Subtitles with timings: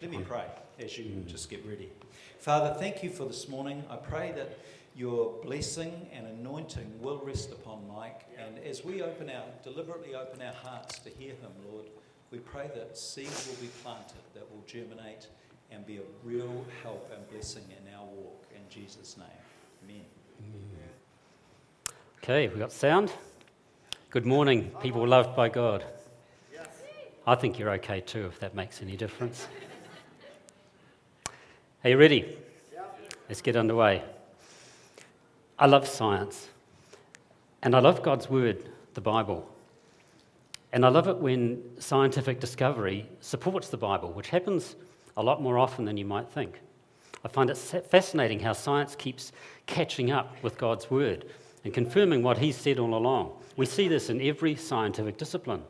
[0.00, 0.44] Let me pray
[0.78, 1.90] as you just get ready.
[2.38, 3.84] Father, thank you for this morning.
[3.90, 4.58] I pray that
[4.96, 8.22] your blessing and anointing will rest upon Mike.
[8.38, 11.84] And as we open our, deliberately open our hearts to hear him, Lord,
[12.30, 15.28] we pray that seeds will be planted that will germinate
[15.70, 18.46] and be a real help and blessing in our walk.
[18.54, 19.26] In Jesus' name,
[19.84, 20.06] amen.
[22.22, 23.12] Okay, we got sound.
[24.08, 25.84] Good morning, people loved by God.
[27.26, 29.46] I think you're okay too, if that makes any difference.
[31.82, 32.36] Are you ready?
[33.26, 34.02] Let's get underway.
[35.58, 36.50] I love science,
[37.62, 39.50] and I love God's Word, the Bible.
[40.74, 44.76] And I love it when scientific discovery supports the Bible, which happens
[45.16, 46.60] a lot more often than you might think.
[47.24, 49.32] I find it fascinating how science keeps
[49.64, 51.30] catching up with God's Word
[51.64, 53.32] and confirming what He's said all along.
[53.56, 55.62] We see this in every scientific discipline.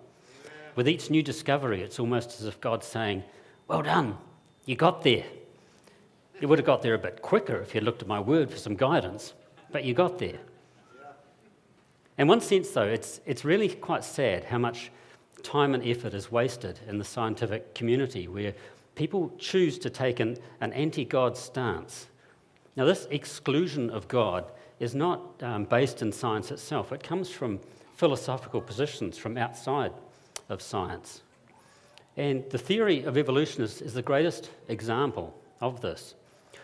[0.74, 3.22] With each new discovery, it's almost as if God's saying,
[3.68, 4.18] Well done,
[4.66, 5.24] you got there.
[6.40, 8.56] You would have got there a bit quicker if you'd looked at my word for
[8.56, 9.34] some guidance,
[9.70, 10.38] but you got there.
[12.16, 14.90] In one sense, though, it's, it's really quite sad how much
[15.42, 18.54] time and effort is wasted in the scientific community where
[18.94, 22.08] people choose to take an, an anti God stance.
[22.76, 24.44] Now, this exclusion of God
[24.78, 27.60] is not um, based in science itself, it comes from
[27.96, 29.92] philosophical positions from outside
[30.48, 31.20] of science.
[32.16, 36.14] And the theory of evolution is, is the greatest example of this.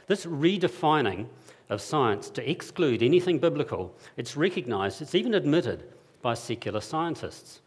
[0.06, 1.26] This redefining
[1.68, 5.84] of science to exclude anything biblical, it's recognized, it's even admitted
[6.22, 7.60] by secular scientists.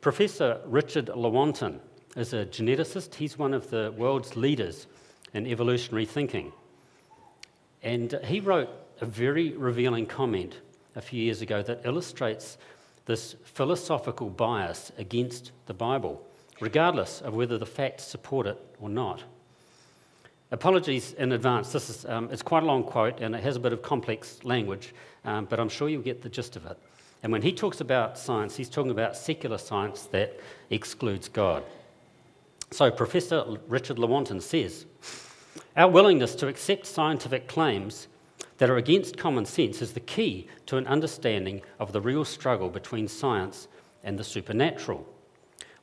[0.00, 1.78] Professor Richard Lewontin
[2.16, 3.14] is a geneticist.
[3.14, 4.86] He's one of the world's leaders
[5.34, 6.52] in evolutionary thinking.
[7.82, 10.60] And he wrote a very revealing comment
[10.96, 12.58] a few years ago that illustrates
[13.04, 16.26] this philosophical bias against the Bible,
[16.60, 19.22] regardless of whether the facts support it or not.
[20.52, 21.72] Apologies in advance.
[21.72, 24.38] This is um, it's quite a long quote and it has a bit of complex
[24.44, 24.94] language,
[25.24, 26.78] um, but I'm sure you'll get the gist of it.
[27.24, 30.38] And when he talks about science, he's talking about secular science that
[30.70, 31.64] excludes God.
[32.70, 34.86] So, Professor Richard Lewontin says
[35.76, 38.06] Our willingness to accept scientific claims
[38.58, 42.70] that are against common sense is the key to an understanding of the real struggle
[42.70, 43.66] between science
[44.04, 45.06] and the supernatural.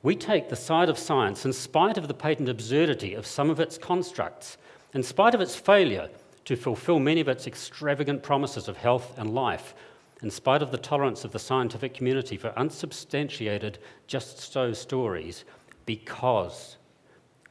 [0.03, 3.61] We take the side of science in spite of the patent absurdity of some of
[3.61, 4.57] its constructs,
[4.93, 6.09] in spite of its failure
[6.43, 9.73] to fulfill many of its extravagant promises of health and life,
[10.21, 15.45] in spite of the tolerance of the scientific community for unsubstantiated just so stories,
[15.85, 16.75] because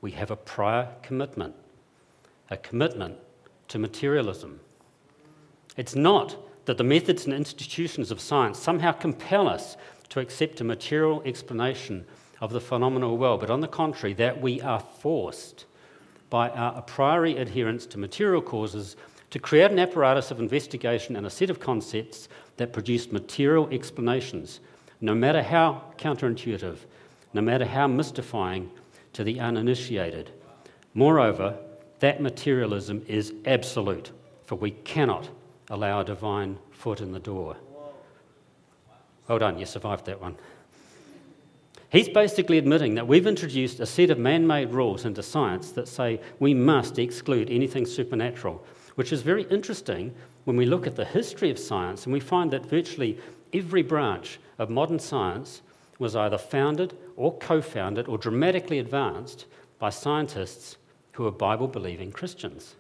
[0.03, 1.55] we have a prior commitment,
[2.51, 3.17] a commitment
[3.69, 4.61] to materialism.
[5.79, 6.37] It's not
[6.67, 9.79] that the methods and institutions of science somehow compel us
[10.11, 12.05] to accept a material explanation
[12.42, 15.64] of the phenomenal world, but on the contrary, that we are forced
[16.28, 18.97] by our a priori adherence to material causes
[19.30, 24.58] to create an apparatus of investigation and a set of concepts that produce material explanations,
[25.00, 26.78] no matter how counterintuitive,
[27.32, 28.69] no matter how mystifying
[29.12, 30.32] to the uninitiated.
[30.94, 31.56] Moreover,
[32.00, 34.10] that materialism is absolute,
[34.47, 35.30] for we cannot
[35.70, 37.56] allow a divine foot in the door.
[39.28, 40.36] Well done, you survived that one.
[41.92, 45.86] He's basically admitting that we've introduced a set of man made rules into science that
[45.86, 48.64] say we must exclude anything supernatural,
[48.94, 50.14] which is very interesting
[50.44, 53.19] when we look at the history of science and we find that virtually
[53.53, 55.60] every branch of modern science
[55.98, 59.44] was either founded or co founded or dramatically advanced
[59.78, 60.78] by scientists
[61.12, 62.74] who are Bible believing Christians.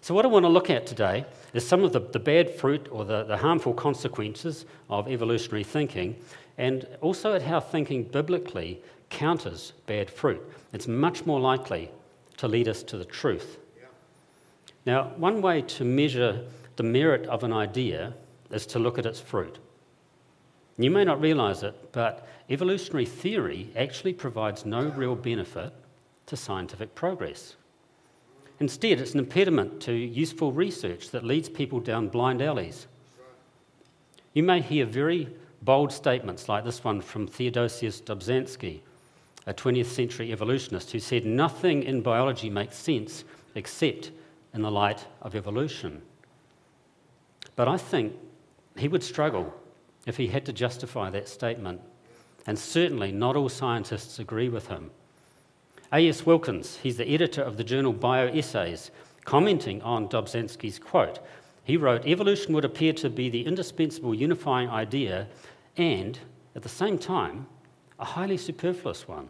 [0.00, 2.88] So, what I want to look at today is some of the, the bad fruit
[2.90, 6.16] or the, the harmful consequences of evolutionary thinking
[6.58, 10.42] and also at how thinking biblically counters bad fruit.
[10.72, 11.90] It's much more likely
[12.36, 13.58] to lead us to the truth.
[14.84, 16.44] Now, one way to measure
[16.76, 18.14] the merit of an idea
[18.50, 19.58] is to look at its fruit.
[20.78, 25.72] You may not realize it, but evolutionary theory actually provides no real benefit
[26.26, 27.56] to scientific progress.
[28.60, 32.86] Instead, it's an impediment to useful research that leads people down blind alleys.
[34.34, 35.28] You may hear very
[35.62, 38.80] bold statements like this one from Theodosius Dobzhansky,
[39.46, 43.24] a 20th century evolutionist who said nothing in biology makes sense
[43.54, 44.10] except
[44.54, 46.02] in the light of evolution.
[47.56, 48.14] But I think
[48.76, 49.52] he would struggle
[50.06, 51.80] if he had to justify that statement,
[52.46, 54.90] and certainly not all scientists agree with him.
[55.92, 56.24] A.S.
[56.24, 58.90] Wilkins, he's the editor of the journal Bioessays,
[59.24, 61.18] commenting on Dobzhansky's quote,
[61.68, 65.28] he wrote, Evolution would appear to be the indispensable unifying idea
[65.76, 66.18] and,
[66.56, 67.46] at the same time,
[67.98, 69.28] a highly superfluous one.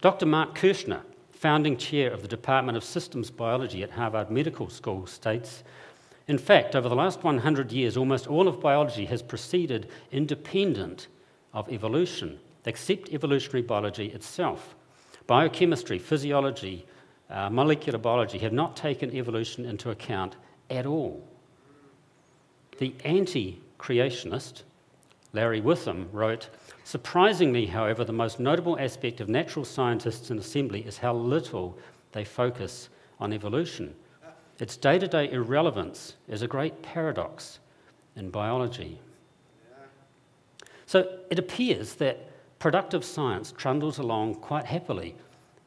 [0.00, 0.24] Dr.
[0.24, 1.02] Marc Kirschner,
[1.32, 5.64] founding chair of the Department of Systems Biology at Harvard Medical School, states
[6.28, 11.08] In fact, over the last 100 years, almost all of biology has proceeded independent
[11.52, 14.76] of evolution, except evolutionary biology itself.
[15.26, 16.86] Biochemistry, physiology,
[17.30, 20.36] uh, molecular biology have not taken evolution into account
[20.70, 21.26] at all.
[22.78, 24.62] The anti creationist,
[25.32, 26.48] Larry Witham, wrote
[26.84, 31.76] Surprisingly, however, the most notable aspect of natural scientists in assembly is how little
[32.12, 32.88] they focus
[33.20, 33.94] on evolution.
[34.58, 37.58] Its day to day irrelevance is a great paradox
[38.16, 38.98] in biology.
[40.86, 45.14] So it appears that productive science trundles along quite happily,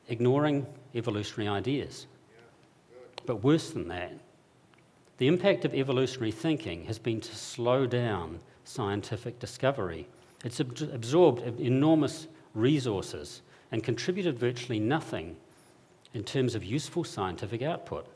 [0.09, 0.65] ignoring
[0.95, 2.07] evolutionary ideas.
[3.25, 4.13] But worse than that,
[5.21, 10.07] the impact of evolutionary thinking has been to slow down scientific discovery.
[10.44, 12.25] It's absorbed enormous
[12.56, 15.35] resources and contributed virtually nothing
[16.15, 18.07] in terms of useful scientific output.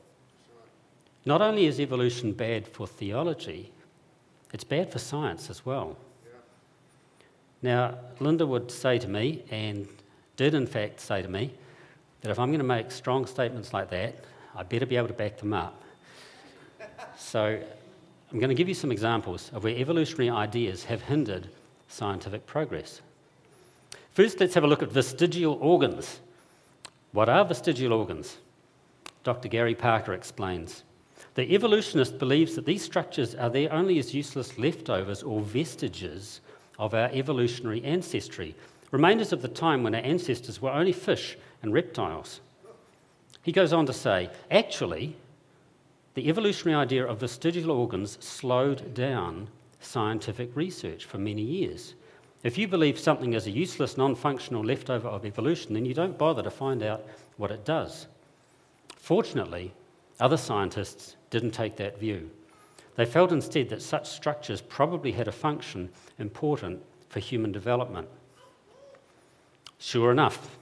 [1.26, 3.72] Not only is evolution bad for theology,
[4.52, 5.98] it's bad for science as well.
[7.62, 9.88] Now, Linda would say to me, and
[10.38, 11.54] did in fact say to me,
[12.22, 14.16] that if I'm going to make strong statements like that,
[14.56, 15.84] I better be able to back them up.
[17.18, 17.60] So,
[18.32, 21.48] I'm going to give you some examples of where evolutionary ideas have hindered
[21.88, 23.02] scientific progress.
[24.12, 26.20] First, let's have a look at vestigial organs.
[27.12, 28.38] What are vestigial organs?
[29.24, 29.48] Dr.
[29.48, 30.84] Gary Parker explains.
[31.36, 36.42] The evolutionist believes that these structures are there only as useless leftovers or vestiges
[36.80, 38.56] of our evolutionary ancestry,
[38.92, 42.42] remainders of the time when our ancestors were only fish and reptiles.
[43.44, 45.16] He goes on to say, actually,
[46.16, 49.50] the evolutionary idea of vestigial organs slowed down
[49.82, 51.94] scientific research for many years.
[52.42, 56.18] If you believe something is a useless, non functional leftover of evolution, then you don't
[56.18, 57.06] bother to find out
[57.38, 58.08] what it does.
[58.96, 59.74] Fortunately,
[60.20, 62.32] other scientists didn't take that view.
[62.96, 68.08] They felt instead that such structures probably had a function important for human development.
[69.78, 70.58] Sure enough,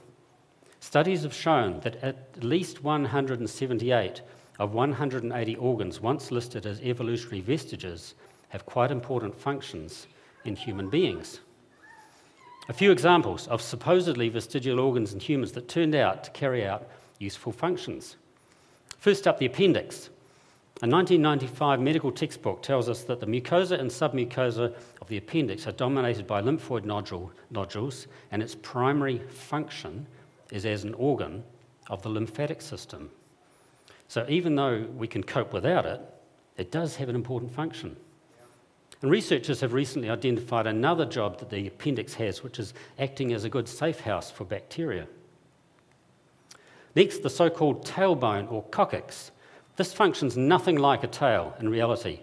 [0.80, 4.20] studies have shown that at least 178
[4.58, 8.14] of 180 organs once listed as evolutionary vestiges
[8.48, 10.06] have quite important functions
[10.44, 11.40] in human beings.
[12.68, 16.88] A few examples of supposedly vestigial organs in humans that turned out to carry out
[17.18, 18.16] useful functions.
[18.98, 20.08] First up, the appendix.
[20.82, 25.72] A 1995 medical textbook tells us that the mucosa and submucosa of the appendix are
[25.72, 30.06] dominated by lymphoid nodule, nodules, and its primary function
[30.50, 31.44] is as an organ
[31.90, 33.10] of the lymphatic system.
[34.08, 36.00] So, even though we can cope without it,
[36.56, 37.96] it does have an important function.
[39.02, 43.44] And researchers have recently identified another job that the appendix has, which is acting as
[43.44, 45.06] a good safe house for bacteria.
[46.94, 49.30] Next, the so called tailbone or coccyx.
[49.76, 52.20] This functions nothing like a tail in reality.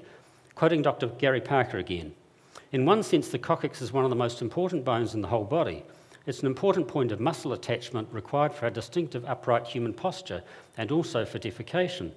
[0.55, 1.07] Quoting Dr.
[1.07, 2.13] Gary Parker again
[2.71, 5.43] In one sense, the coccyx is one of the most important bones in the whole
[5.43, 5.83] body.
[6.31, 10.41] It's an important point of muscle attachment required for our distinctive upright human posture
[10.77, 12.11] and also for defecation.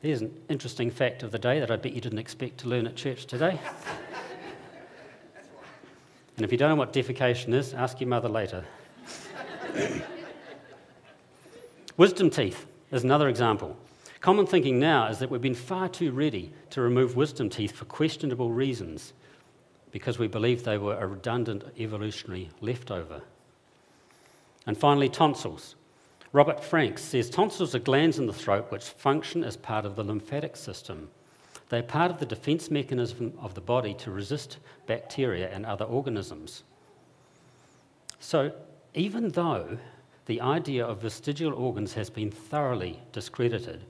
[0.00, 2.86] There's an interesting fact of the day that I bet you didn't expect to learn
[2.86, 3.58] at church today.
[6.36, 8.64] and if you don't know what defecation is, ask your mother later.
[11.96, 13.76] Wisdom teeth is another example.
[14.20, 17.86] Common thinking now is that we've been far too ready to remove wisdom teeth for
[17.86, 19.14] questionable reasons
[19.96, 23.22] because we believe they were a redundant evolutionary leftover.
[24.66, 25.74] And finally, tonsils.
[26.34, 30.04] Robert Franks says tonsils are glands in the throat which function as part of the
[30.04, 31.08] lymphatic system.
[31.70, 36.64] They're part of the defense mechanism of the body to resist bacteria and other organisms.
[38.20, 38.52] So,
[38.92, 39.78] even though
[40.26, 43.80] the idea of vestigial organs has been thoroughly discredited,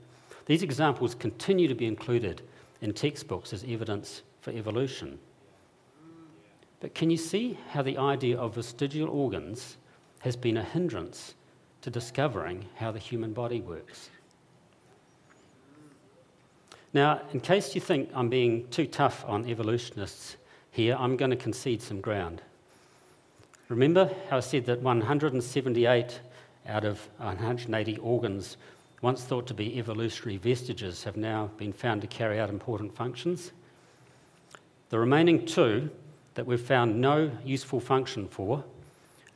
[0.45, 2.43] these examples continue to be included
[2.79, 5.19] in textbooks as evidence for evolution.
[6.79, 9.77] But can you see how the idea of vestigial organs
[10.19, 11.33] has been a hindrance
[11.81, 14.09] to discovering how the human body works?
[16.93, 20.37] Now, in case you think I'm being too tough on evolutionists
[20.71, 22.41] here, I'm going to concede some ground.
[23.69, 26.21] Remember how I said that 178
[26.67, 28.57] out of 180 organs
[29.01, 33.51] once thought to be evolutionary vestiges, have now been found to carry out important functions.
[34.89, 35.91] The remaining two
[36.37, 38.63] that we've found no useful function for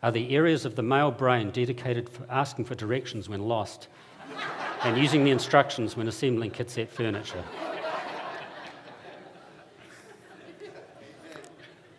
[0.03, 3.87] are the areas of the male brain dedicated for asking for directions when lost
[4.83, 7.43] and using the instructions when assembling kitset furniture.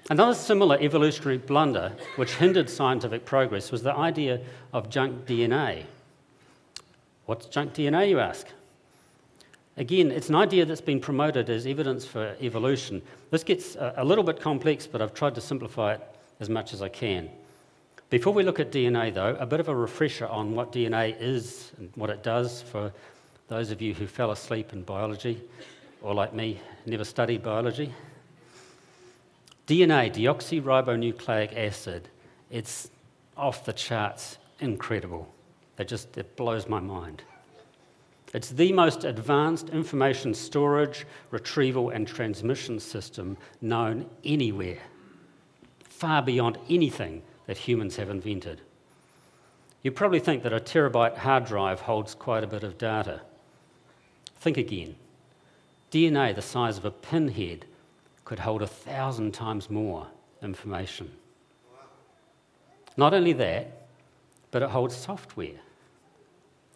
[0.08, 4.40] Another similar evolutionary blunder which hindered scientific progress was the idea
[4.72, 5.82] of junk DNA.
[7.26, 8.46] What's junk DNA, you ask?
[9.76, 13.00] Again, it's an idea that's been promoted as evidence for evolution.
[13.30, 16.00] This gets uh, a, little bit complex, but I've tried to simplify it
[16.40, 17.30] as much as I can.
[18.10, 21.72] Before we look at DNA, though, a bit of a refresher on what DNA is
[21.78, 22.92] and what it does for
[23.48, 25.42] those of you who fell asleep in biology,
[26.02, 27.94] or like me, never studied biology.
[29.66, 32.08] DNA, deoxyribonucleic acid,
[32.50, 32.90] it's
[33.38, 35.32] off the charts, incredible.
[35.78, 37.22] It just it blows my mind.
[38.32, 44.78] It's the most advanced information storage, retrieval, and transmission system known anywhere,
[45.84, 48.62] far beyond anything that humans have invented.
[49.82, 53.20] You probably think that a terabyte hard drive holds quite a bit of data.
[54.36, 54.96] Think again.
[55.90, 57.66] DNA the size of a pinhead
[58.24, 60.06] could hold a thousand times more
[60.42, 61.10] information.
[62.96, 63.88] Not only that,
[64.50, 65.60] but it holds software.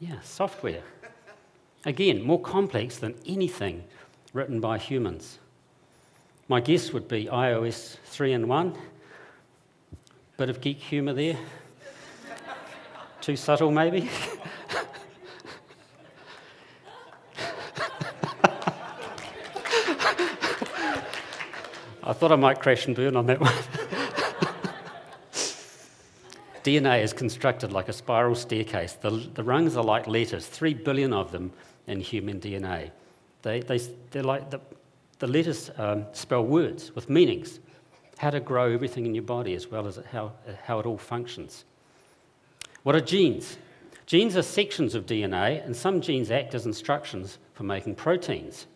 [0.00, 0.82] Yeah, software.
[1.86, 3.84] Again, more complex than anything
[4.32, 5.38] written by humans.
[6.48, 8.76] My guess would be iOS 3 and 1.
[10.36, 11.38] Bit of geek humour there.
[13.20, 14.10] Too subtle, maybe.
[22.02, 23.52] I thought I might crash and burn on that one.
[26.64, 28.94] DNA is constructed like a spiral staircase.
[28.94, 31.52] The, the rungs are like letters, three billion of them
[31.86, 32.90] in human DNA.
[33.42, 33.78] They, they,
[34.10, 34.60] they're like the,
[35.18, 37.60] the letters um, spell words with meanings,
[38.18, 40.32] how to grow everything in your body as well as how,
[40.64, 41.64] how it all functions.
[42.82, 43.58] What are genes?
[44.06, 48.66] Genes are sections of DNA, and some genes act as instructions for making proteins.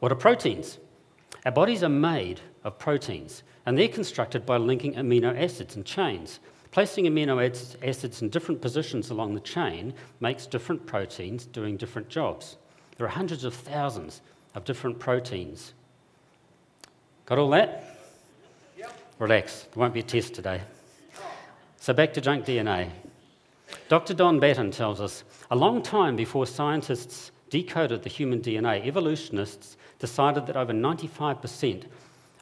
[0.00, 0.78] What are proteins?
[1.46, 6.40] Our bodies are made of proteins, and they're constructed by linking amino acids in chains.
[6.74, 7.40] Placing amino
[7.84, 12.56] acids in different positions along the chain makes different proteins doing different jobs.
[12.96, 14.22] There are hundreds of thousands
[14.56, 15.72] of different proteins.
[17.26, 17.96] Got all that?
[18.76, 18.92] Yep.
[19.20, 20.62] Relax, there won't be a test today.
[21.76, 22.90] So back to junk DNA.
[23.88, 24.12] Dr.
[24.12, 30.46] Don Batten tells us a long time before scientists decoded the human DNA, evolutionists decided
[30.46, 31.84] that over 95%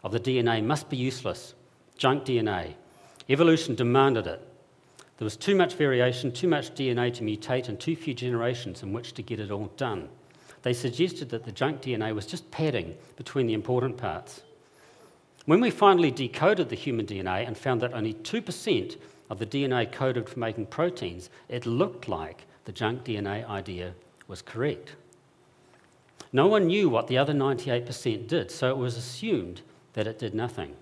[0.02, 1.52] of the DNA must be useless,
[1.98, 2.76] junk DNA.
[3.28, 4.40] Evolution demanded it.
[5.18, 8.92] There was too much variation, too much DNA to mutate, and too few generations in
[8.92, 10.08] which to get it all done.
[10.62, 14.42] They suggested that the junk DNA was just padding between the important parts.
[15.46, 18.96] When we finally decoded the human DNA and found that only 2%
[19.28, 23.94] of the DNA coded for making proteins, it looked like the junk DNA idea
[24.28, 24.94] was correct.
[26.32, 29.62] No one knew what the other 98% did, so it was assumed
[29.92, 30.76] that it did nothing.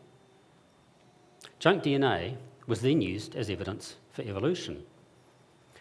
[1.61, 2.37] Junk DNA
[2.67, 4.83] was then used as evidence for evolution.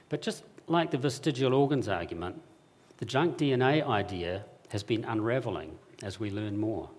[0.10, 2.42] But just like the vestigial organs argument,
[2.98, 6.90] the junk DNA idea has been unraveling as we learn more.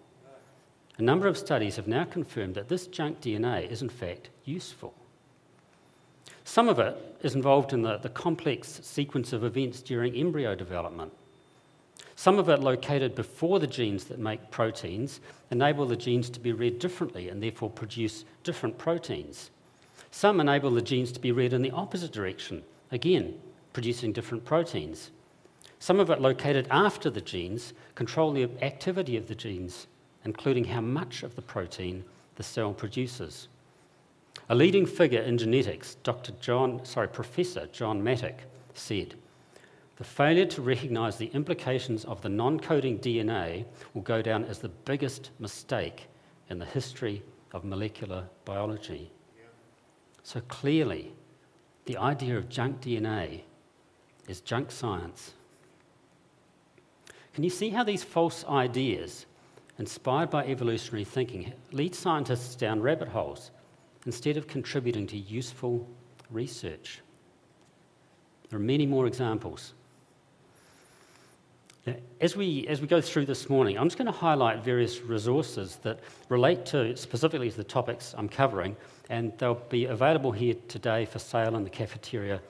[0.97, 4.95] A number of studies have now confirmed that this junk DNA is in fact useful.
[6.45, 11.13] Some of it is involved in the, the complex sequence of events during embryo development.
[12.21, 16.53] Some of it located before the genes that make proteins enable the genes to be
[16.53, 19.51] read differently and therefore produce different proteins.
[20.11, 22.63] Some enable the genes to be read in the opposite direction,
[22.93, 23.41] again,
[23.73, 25.13] producing different proteins.
[25.79, 29.87] Some of it located after the genes control the activity of the genes,
[30.27, 32.05] including how much of the protein
[32.37, 33.49] the cell produces.
[34.51, 36.33] A leading figure in genetics, Dr.
[36.39, 38.41] John, sorry, Professor John Mattick,
[38.75, 39.15] said,
[40.01, 44.59] the failure to recognize the implications of the non coding DNA will go down as
[44.59, 46.07] the biggest mistake
[46.49, 49.13] in the history of molecular biology.
[50.23, 51.13] So clearly,
[51.85, 53.43] the idea of junk DNA
[54.27, 55.35] is junk science.
[57.35, 59.27] Can you see how these false ideas,
[59.79, 63.51] inspired by evolutionary thinking, lead scientists down rabbit holes
[64.07, 65.87] instead of contributing to useful
[66.31, 67.03] research?
[68.49, 69.75] There are many more examples.
[72.21, 75.77] As we, as we go through this morning, I'm just going to highlight various resources
[75.83, 78.77] that relate to specifically to the topics I'm covering,
[79.09, 82.41] and they'll be available here today for sale in the cafeteria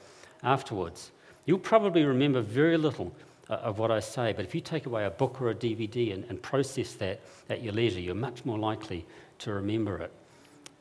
[0.43, 1.13] afterwards.
[1.47, 3.13] You'll probably remember very little
[3.49, 6.15] uh, of what I say, but if you take away a book or a DVD
[6.15, 9.07] and, and process that at your leisure, you're much more likely
[9.39, 10.13] to remember it.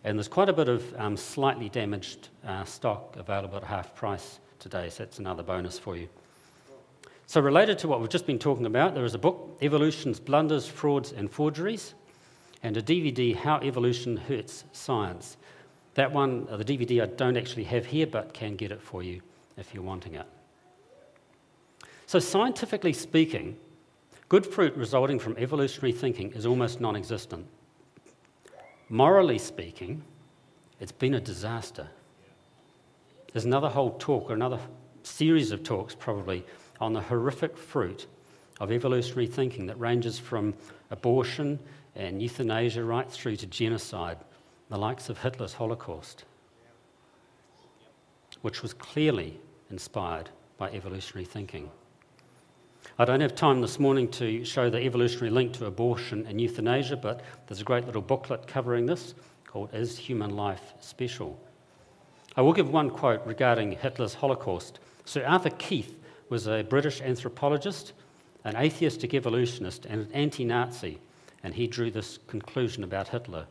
[0.03, 4.39] And there's quite a bit of um, slightly damaged uh, stock available at half price
[4.59, 6.07] today, so that's another bonus for you.
[7.29, 10.65] So, related to what we've just been talking about, there is a book, Evolution's Blunders,
[10.67, 11.93] Frauds, and Forgeries.
[12.63, 15.37] and a DVD, How Evolution Hurts Science.
[15.93, 19.03] That one, uh, the DVD, I don't actually have here, but can get it for
[19.03, 19.21] you
[19.57, 20.25] if you're wanting it.
[22.07, 23.57] So, scientifically speaking,
[24.27, 27.45] good fruit resulting from evolutionary thinking is almost non existent.
[28.89, 30.01] Morally speaking,
[30.79, 31.89] it's been a disaster.
[33.31, 34.59] There's another whole talk, or another
[35.03, 36.43] series of talks probably,
[36.79, 38.07] on the horrific fruit
[38.59, 40.53] of evolutionary thinking that ranges from
[40.91, 41.59] abortion
[41.95, 44.17] and euthanasia right through to genocide,
[44.69, 46.25] the likes of Hitler's Holocaust,
[48.41, 51.69] which was clearly inspired by evolutionary thinking.
[52.97, 56.97] I don't have time this morning to show the evolutionary link to abortion and euthanasia,
[56.97, 61.39] but there's a great little booklet covering this called Is Human Life Special?
[62.35, 64.79] I will give one quote regarding Hitler's Holocaust.
[65.05, 65.98] Sir Arthur Keith
[66.29, 67.93] was a British anthropologist,
[68.43, 70.99] an atheistic evolutionist, and an anti Nazi,
[71.43, 73.45] and he drew this conclusion about Hitler.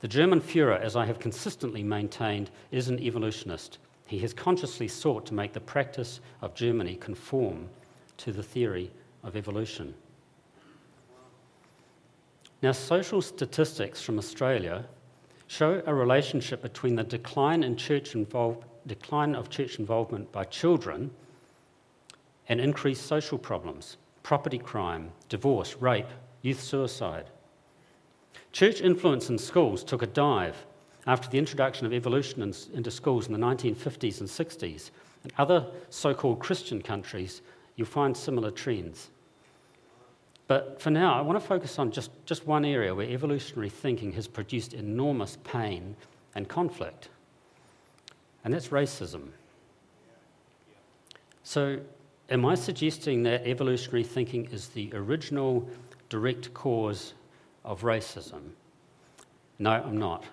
[0.00, 3.78] The German Fuhrer, as I have consistently maintained, is an evolutionist.
[4.06, 7.68] He has consciously sought to make the practice of Germany conform
[8.18, 8.90] to the theory
[9.22, 9.94] of evolution.
[12.62, 14.84] Now, social statistics from Australia
[15.46, 18.14] show a relationship between the decline, in church
[18.86, 21.10] decline of church involvement by children
[22.48, 26.06] and increased social problems, property crime, divorce, rape,
[26.42, 27.26] youth suicide.
[28.52, 30.66] Church influence in schools took a dive
[31.06, 32.42] after the introduction of evolution
[32.74, 34.90] into schools in the 1950s and 60s.
[35.24, 37.42] In other so called Christian countries,
[37.76, 39.10] you'll find similar trends.
[40.48, 44.12] But for now, I want to focus on just, just one area where evolutionary thinking
[44.12, 45.96] has produced enormous pain
[46.34, 47.08] and conflict,
[48.44, 49.28] and that's racism.
[51.44, 51.80] So,
[52.32, 55.68] am I suggesting that evolutionary thinking is the original
[56.08, 57.12] direct cause
[57.62, 58.52] of racism?
[59.58, 60.24] No, I'm not.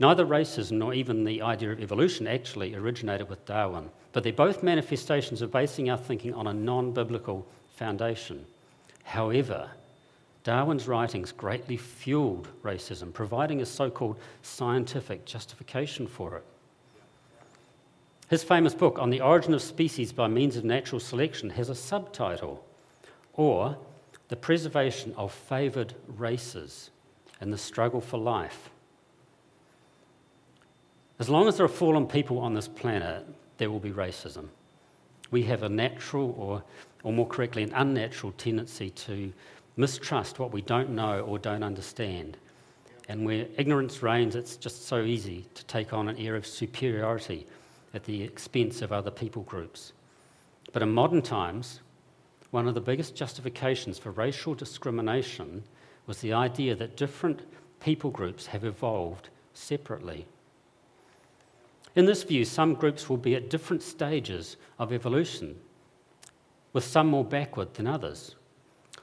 [0.00, 4.64] Neither racism nor even the idea of evolution actually originated with Darwin, but they're both
[4.64, 7.46] manifestations of basing our thinking on a non biblical
[7.76, 8.44] foundation.
[9.04, 9.70] However,
[10.42, 16.44] Darwin's writings greatly fueled racism, providing a so called scientific justification for it.
[18.30, 21.74] His famous book, On the Origin of Species by Means of Natural Selection, has a
[21.74, 22.64] subtitle,
[23.32, 23.76] or
[24.28, 26.90] The Preservation of Favoured Races
[27.40, 28.70] and the Struggle for Life.
[31.18, 33.26] As long as there are fallen people on this planet,
[33.58, 34.46] there will be racism.
[35.32, 36.62] We have a natural or
[37.02, 39.32] or more correctly, an unnatural tendency to
[39.76, 42.36] mistrust what we don't know or don't understand.
[43.08, 47.46] And where ignorance reigns, it's just so easy to take on an air of superiority
[47.94, 49.92] at the expense of other people groups.
[50.72, 51.80] But in modern times,
[52.50, 55.64] one of the biggest justifications for racial discrimination
[56.06, 57.42] was the idea that different
[57.80, 60.26] people groups have evolved separately.
[61.96, 65.56] In this view, some groups will be at different stages of evolution
[66.72, 68.36] with some more backward than others.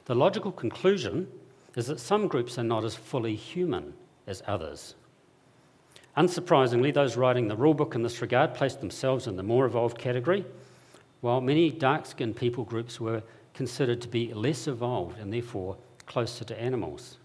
[0.06, 1.28] The logical conclusion
[1.76, 3.94] is that some groups are not as fully human
[4.26, 4.96] as others.
[6.18, 10.44] Unsurprisingly, those writing the rulebook in this regard placed themselves in the more evolved category,
[11.22, 13.22] while many dark skinned people groups were
[13.54, 15.78] considered to be less evolved and therefore
[16.08, 17.18] closer to animals.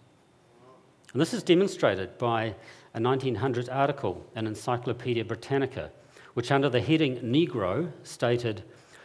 [1.13, 2.55] And this is demonstrated by
[2.93, 5.91] a 1900 article in Encyclopedia Britannica,
[6.35, 8.63] which, under the heading Negro, stated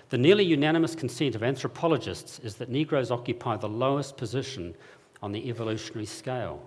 [0.09, 4.75] the nearly unanimous consent of anthropologists is that Negroes occupy the lowest position
[5.21, 6.61] on the evolutionary scale.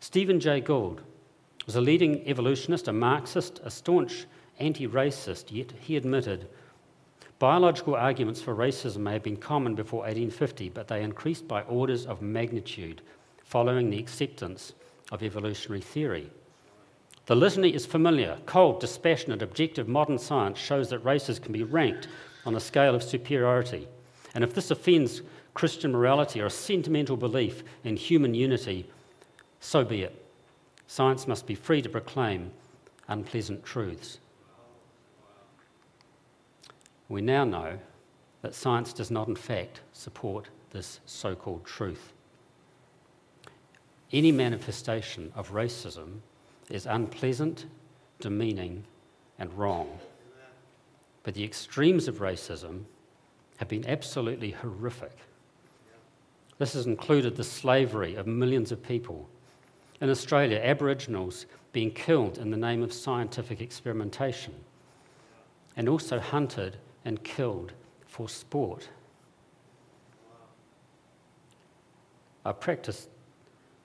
[0.00, 1.02] Stephen Jay Gould
[1.68, 4.24] was a leading evolutionist, a Marxist, a staunch
[4.58, 6.48] anti racist, yet he admitted
[7.38, 12.06] biological arguments for racism may have been common before 1850, but they increased by orders
[12.06, 13.02] of magnitude
[13.44, 14.72] following the acceptance
[15.12, 16.30] of evolutionary theory.
[17.26, 18.38] The litany is familiar.
[18.46, 22.08] Cold, dispassionate, objective modern science shows that races can be ranked
[22.46, 23.86] on a scale of superiority.
[24.34, 25.20] And if this offends
[25.52, 28.88] Christian morality or a sentimental belief in human unity,
[29.60, 30.24] so be it.
[30.90, 32.50] Science must be free to proclaim
[33.08, 34.18] unpleasant truths.
[37.10, 37.78] We now know
[38.40, 42.14] that science does not, in fact, support this so called truth.
[44.12, 46.20] Any manifestation of racism
[46.70, 47.66] is unpleasant,
[48.18, 48.84] demeaning,
[49.38, 49.98] and wrong.
[51.22, 52.84] But the extremes of racism
[53.58, 55.16] have been absolutely horrific.
[56.56, 59.28] This has included the slavery of millions of people.
[60.00, 64.54] In Australia, Aboriginals being killed in the name of scientific experimentation,
[65.76, 67.72] and also hunted and killed
[68.06, 68.88] for sport.
[72.44, 73.08] I've practiced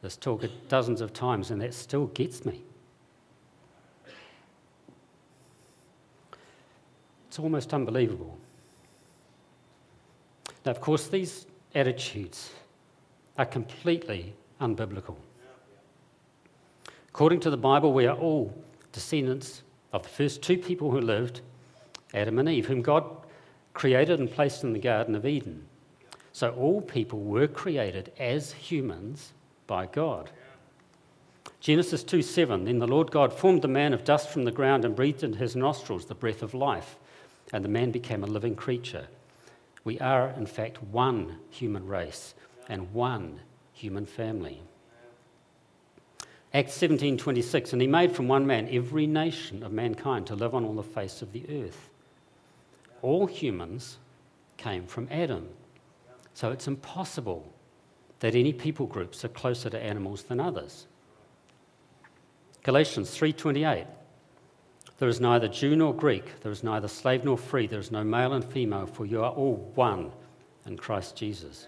[0.02, 2.62] this talk dozens of times, and that still gets me.
[7.28, 8.38] It's almost unbelievable.
[10.65, 12.52] Now, of course, these attitudes
[13.38, 15.15] are completely unbiblical.
[17.13, 18.52] According to the Bible, we are all
[18.91, 21.41] descendants of the first two people who lived,
[22.12, 23.06] Adam and Eve, whom God
[23.76, 25.67] created and placed in the Garden of Eden.
[26.32, 29.34] So all people were created as humans
[29.67, 30.32] by God.
[31.60, 34.84] Genesis 2 7 Then the Lord God formed the man of dust from the ground
[34.84, 36.95] and breathed into his nostrils the breath of life,
[37.54, 39.06] and the man became a living creature.
[39.84, 42.34] We are, in fact, one human race
[42.67, 44.63] and one human family.
[46.54, 50.63] Acts 17:26 and he made from one man every nation of mankind to live on
[50.63, 51.89] all the face of the earth.
[53.02, 53.98] All humans
[54.58, 55.50] came from Adam.
[56.36, 57.52] So it's impossible
[58.20, 60.86] that any people groups are closer to animals than others.
[62.62, 63.88] Galatians 3:28
[65.00, 68.04] There is neither Jew nor Greek, there is neither slave nor free, there is no
[68.04, 70.12] male and female, for you are all one
[70.66, 71.68] in Christ Jesus.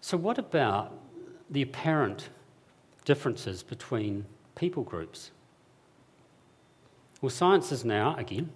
[0.00, 0.92] So what about
[1.50, 2.28] the apparent
[3.04, 5.30] differences between people groups?
[7.20, 8.50] Well, science is now, again,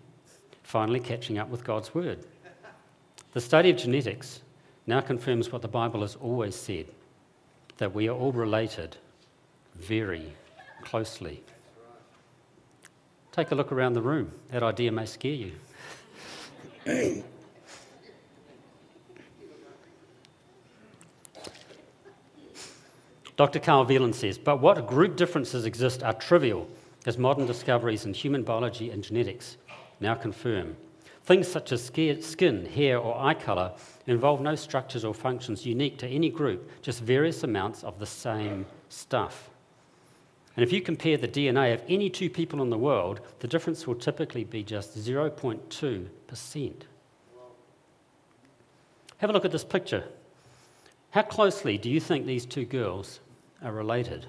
[0.63, 2.27] finally catching up with God's word.
[3.33, 4.41] The study of genetics
[4.87, 6.87] now confirms what the Bible has always said
[7.77, 8.97] that we are all related
[9.77, 10.35] very
[10.83, 11.43] closely.
[13.33, 14.33] Take a look around the room.
[14.51, 15.53] That idea may scare
[16.87, 17.25] you.
[23.39, 23.61] Dr.
[23.61, 26.69] Carl Wieland says, but what group differences exist are trivial,
[27.07, 29.57] as modern discoveries in human biology and genetics
[30.01, 30.77] now confirm.
[31.23, 33.75] Things such as skin, hair, or eye colour
[34.09, 38.67] involve no structures or functions unique to any group, just various amounts of the same
[38.89, 39.51] stuff.
[40.57, 43.87] And if you compare the DNA of any two people in the world, the difference
[43.87, 46.73] will typically be just 0.2%.
[49.19, 50.03] Have a look at this picture.
[51.11, 53.21] How closely do you think these two girls
[53.63, 54.27] are related?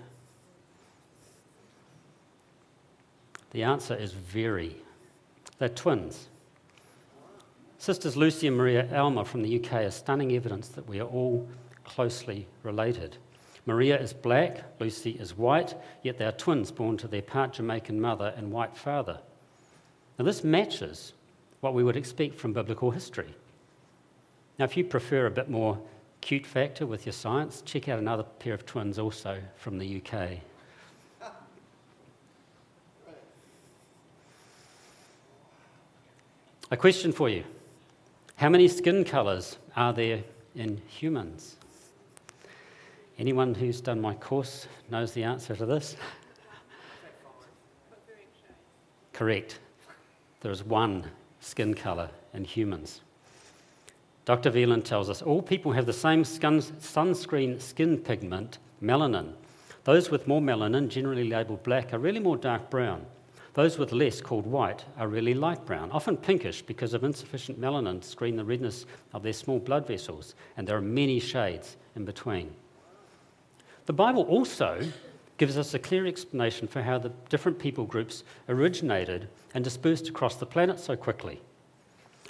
[3.52, 4.76] The answer is very.
[5.58, 6.30] They're twins.
[7.78, 11.48] Sisters Lucy and Maria Aylmer from the UK are stunning evidence that we are all
[11.84, 13.18] closely related.
[13.66, 18.00] Maria is black, Lucy is white, yet they are twins born to their part Jamaican
[18.00, 19.20] mother and white father.
[20.18, 21.14] Now, this matches
[21.62, 23.34] what we would expect from biblical history.
[24.58, 25.80] Now, if you prefer a bit more
[26.22, 30.40] cute factor with your science, check out another pair of twins also from the UK.
[36.72, 37.44] A question for you
[38.36, 40.24] How many skin colours are there
[40.56, 41.56] in humans?
[43.18, 45.96] Anyone who's done my course knows the answer to this?
[49.14, 49.60] Correct.
[50.40, 51.06] There is one
[51.42, 53.02] skin colour in humans.
[54.30, 54.52] Dr.
[54.52, 59.34] Wieland tells us all people have the same sunscreen skin pigment, melanin.
[59.86, 63.08] Those with more melanin, generally labelled black, are really more dark brown.
[63.56, 68.02] Those with less, called white, are really light brown, often pinkish because of insufficient melanin
[68.02, 72.06] to screen the redness of their small blood vessels, and there are many shades in
[72.06, 72.54] between.
[73.88, 74.80] The Bible also
[75.40, 80.36] gives us a clear explanation for how the different people groups originated and dispersed across
[80.36, 81.42] the planet so quickly.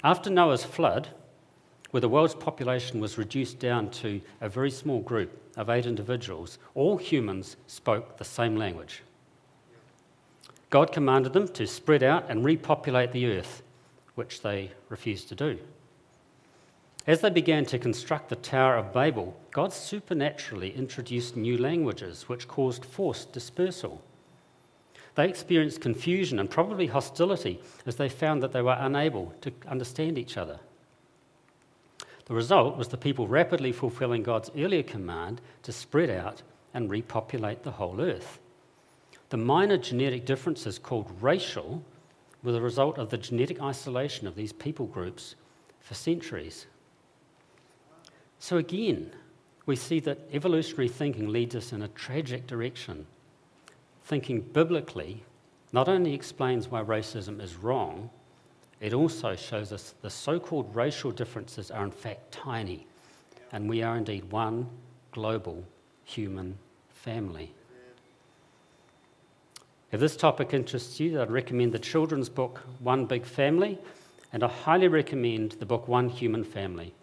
[0.02, 1.10] After Noah's flood,
[1.90, 6.58] where the world's population was reduced down to a very small group of eight individuals,
[6.74, 9.02] all humans spoke the same language.
[10.70, 13.62] God commanded them to spread out and repopulate the earth,
[14.14, 15.58] which they refused to do.
[17.06, 22.46] As they began to construct the Tower of Babel, God supernaturally introduced new languages which
[22.46, 24.00] caused forced dispersal.
[25.16, 30.18] They experienced confusion and probably hostility as they found that they were unable to understand
[30.18, 30.60] each other.
[32.30, 37.64] The result was the people rapidly fulfilling God's earlier command to spread out and repopulate
[37.64, 38.38] the whole earth.
[39.30, 41.82] The minor genetic differences, called racial,
[42.44, 45.34] were the result of the genetic isolation of these people groups
[45.80, 46.66] for centuries.
[48.38, 49.12] So, again,
[49.66, 53.08] we see that evolutionary thinking leads us in a tragic direction.
[54.04, 55.24] Thinking biblically
[55.72, 58.08] not only explains why racism is wrong,
[58.80, 62.86] it also shows us the so called racial differences are in fact tiny,
[63.52, 64.66] and we are indeed one
[65.12, 65.62] global
[66.04, 66.56] human
[66.88, 67.52] family.
[69.92, 73.78] If this topic interests you, I'd recommend the children's book One Big Family,
[74.32, 76.94] and I highly recommend the book One Human Family.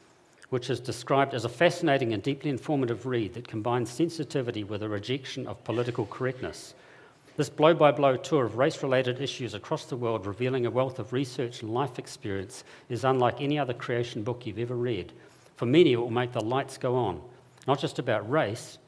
[0.50, 4.90] which is described as a fascinating and deeply informative read that combines sensitivity with a
[4.90, 6.74] rejection of political correctness.
[7.38, 10.98] This blow by blow tour of race related issues across the world, revealing a wealth
[10.98, 15.14] of research and life experience, is unlike any other creation book you've ever read.
[15.56, 17.22] For many, it will make the lights go on,
[17.68, 18.80] not just about race,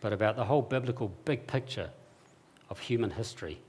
[0.00, 1.90] but about the whole biblical big picture
[2.70, 3.60] of human history.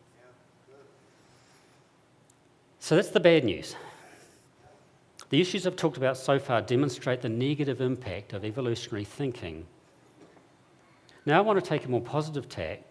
[2.79, 3.75] So that's the bad news.
[5.29, 9.65] The issues I've talked about so far demonstrate the negative impact of evolutionary thinking.
[11.25, 12.81] Now, I want to take a more positive tack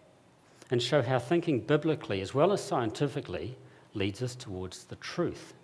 [0.71, 3.57] and show how thinking biblically as well as scientifically
[3.95, 5.55] leads us towards the truth.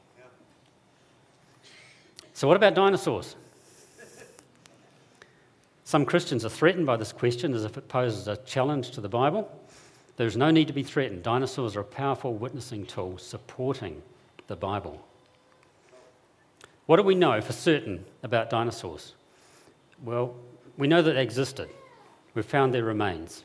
[2.32, 3.36] So, what about dinosaurs?
[5.84, 9.08] Some Christians are threatened by this question as if it poses a challenge to the
[9.08, 9.48] Bible.
[10.16, 11.22] There's no need to be threatened.
[11.22, 14.02] Dinosaurs are a powerful witnessing tool supporting
[14.48, 15.06] the Bible.
[16.86, 19.14] What do we know for certain about dinosaurs?
[20.02, 20.34] Well,
[20.76, 21.68] we know that they existed.
[22.34, 23.44] We've found their remains.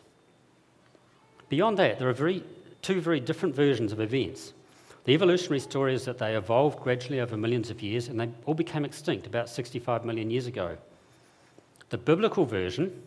[1.51, 2.45] Beyond that, there are very,
[2.81, 4.53] two very different versions of events.
[5.03, 8.53] The evolutionary story is that they evolved gradually over millions of years and they all
[8.53, 10.77] became extinct about 65 million years ago.
[11.89, 13.03] The biblical version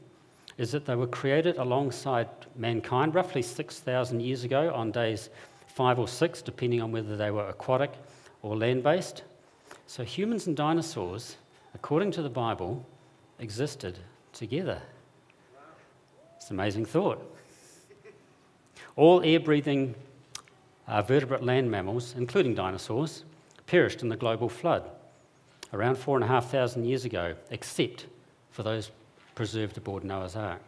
[0.59, 5.30] is that they were created alongside mankind roughly 6,000 years ago on days
[5.66, 7.92] five or six, depending on whether they were aquatic
[8.42, 9.22] or land based.
[9.87, 11.38] So humans and dinosaurs,
[11.72, 12.85] according to the Bible,
[13.38, 14.00] existed
[14.35, 14.83] together.
[16.37, 17.34] It's an amazing thought.
[18.96, 19.94] All air breathing
[20.87, 23.24] uh, vertebrate land mammals, including dinosaurs,
[23.66, 24.90] perished in the global flood
[25.72, 28.07] around four and a half thousand years ago, except
[28.50, 28.90] for those
[29.35, 30.61] preserved aboard Noah's Ark.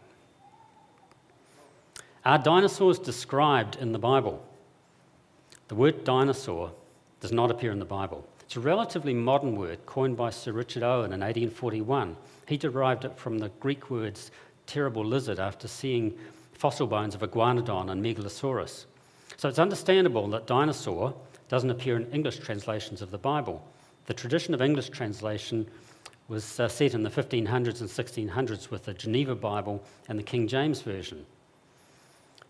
[2.25, 4.45] Are dinosaurs described in the Bible?
[5.69, 6.71] The word dinosaur
[7.21, 8.27] does not appear in the Bible.
[8.41, 12.17] It's a relatively modern word coined by Sir Richard Owen in 1841.
[12.47, 14.31] He derived it from the Greek words
[14.65, 16.17] terrible lizard after seeing
[16.57, 18.85] fossil bones of iguanodon and megalosaurus.
[19.37, 21.13] So it's understandable that dinosaur
[21.49, 23.65] doesn't appear in English translations of the Bible.
[24.07, 25.67] The tradition of English translation
[26.27, 30.47] was uh, set in the 1500s and 1600s with the Geneva Bible and the King
[30.47, 31.25] James Version.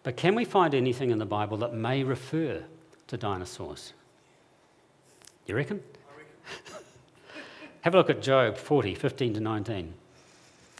[0.03, 2.63] But can we find anything in the Bible that may refer
[3.07, 3.93] to dinosaurs?
[5.45, 5.83] You reckon?
[6.17, 6.83] reckon.
[7.81, 9.93] Have a look at Job 40, 15 to 19.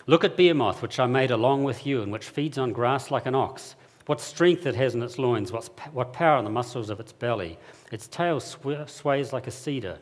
[0.10, 3.26] Look at Behemoth, which I made along with you, and which feeds on grass like
[3.26, 3.76] an ox.
[4.06, 7.60] What strength it has in its loins, what power in the muscles of its belly.
[7.92, 10.00] Its tail sw- sways like a cedar.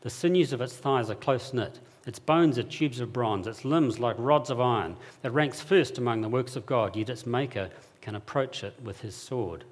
[0.00, 1.80] The sinews of its thighs are close knit.
[2.06, 4.96] Its bones are tubes of bronze, its limbs like rods of iron.
[5.22, 7.68] It ranks first among the works of God, yet its maker
[8.00, 9.64] can approach it with his sword.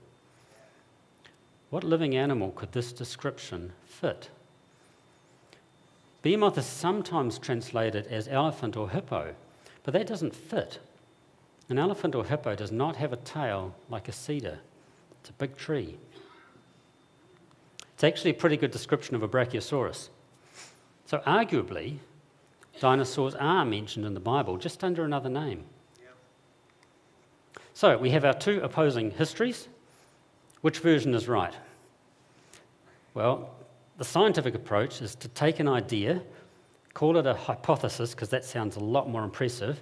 [1.70, 4.28] What living animal could this description fit?
[6.20, 9.34] Behemoth is sometimes translated as elephant or hippo,
[9.90, 10.78] but that doesn't fit.
[11.68, 14.60] An elephant or hippo does not have a tail like a cedar,
[15.20, 15.96] it's a big tree.
[17.94, 20.10] It's actually a pretty good description of a brachiosaurus.
[21.06, 21.96] So, arguably,
[22.78, 25.64] dinosaurs are mentioned in the Bible just under another name.
[27.74, 29.66] So, we have our two opposing histories
[30.60, 31.56] which version is right?
[33.14, 33.50] Well,
[33.98, 36.22] the scientific approach is to take an idea,
[37.00, 39.80] call it a hypothesis, because that sounds a lot more impressive,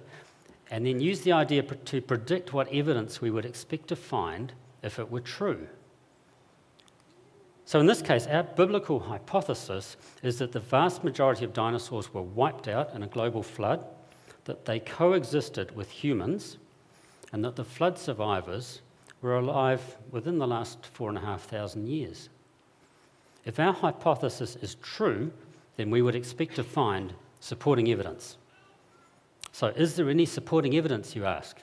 [0.71, 4.53] and then use the idea to predict what evidence we would expect to find
[4.83, 5.67] if it were true.
[7.65, 12.21] So, in this case, our biblical hypothesis is that the vast majority of dinosaurs were
[12.21, 13.83] wiped out in a global flood,
[14.45, 16.57] that they coexisted with humans,
[17.33, 18.79] and that the flood survivors
[19.21, 22.29] were alive within the last four and a half thousand years.
[23.43, 25.33] If our hypothesis is true,
[25.79, 28.35] then we would expect to find supporting evidence.
[29.53, 31.55] So, is there any supporting evidence, you ask?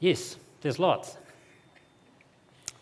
[0.00, 1.16] Yes, there's lots.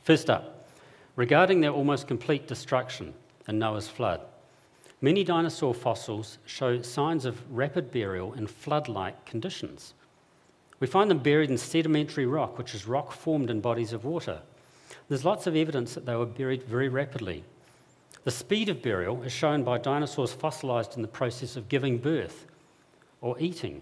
[0.04, 0.66] First up,
[1.14, 3.12] regarding their almost complete destruction
[3.48, 4.22] in Noah's flood,
[5.02, 9.92] many dinosaur fossils show signs of rapid burial in flood like conditions.
[10.80, 14.40] We find them buried in sedimentary rock, which is rock formed in bodies of water.
[15.10, 17.44] There's lots of evidence that they were buried very rapidly.
[18.28, 22.44] The speed of burial is shown by dinosaurs fossilized in the process of giving birth
[23.22, 23.80] or eating.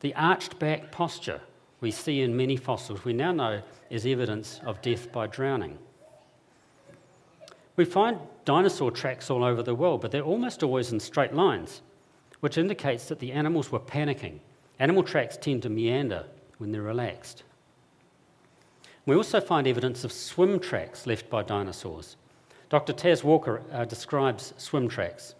[0.00, 1.42] The arched back posture
[1.82, 5.76] we see in many fossils we now know is evidence of death by drowning.
[7.76, 11.82] We find dinosaur tracks all over the world, but they're almost always in straight lines,
[12.40, 14.40] which indicates that the animals were panicking
[14.78, 16.24] Animal tracks tend to meander
[16.56, 17.42] when they're relaxed.
[19.04, 22.16] We also find evidence of swim tracks left by dinosaurs.
[22.70, 22.92] Dr.
[22.92, 25.34] Tas Walker uh, describes swim tracks.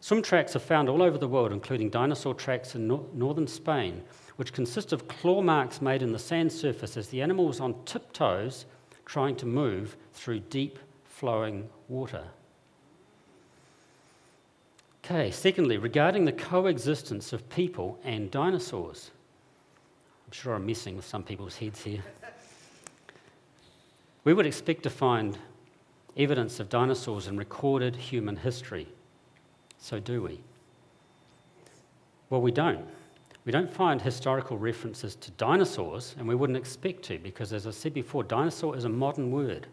[0.00, 4.02] Swim tracks are found all over the world, including dinosaur tracks in no- northern Spain,
[4.36, 7.74] which consist of claw marks made in the sand surface as the animal was on
[7.84, 8.66] tiptoes
[9.06, 12.24] trying to move through deep flowing water.
[15.04, 19.10] Okay, secondly, regarding the coexistence of people and dinosaurs.
[20.26, 22.02] I'm sure I'm messing with some people's heads here.
[24.24, 25.38] We would expect to find
[26.18, 28.88] evidence of dinosaurs in recorded human history.
[29.78, 30.40] So, do we?
[32.28, 32.84] Well, we don't.
[33.44, 37.70] We don't find historical references to dinosaurs, and we wouldn't expect to, because as I
[37.70, 39.66] said before, dinosaur is a modern word.